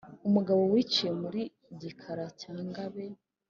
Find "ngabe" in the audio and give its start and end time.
2.67-3.05